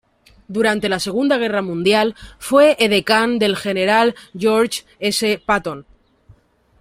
Durante 0.47 0.89
la 0.89 0.99
Segunda 0.99 1.37
Guerra 1.37 1.61
Mundial 1.61 2.15
fue 2.39 2.75
edecán 2.79 3.37
del 3.37 3.55
general 3.55 4.15
George 4.35 4.81
S. 4.97 5.37
Patton. 5.45 5.85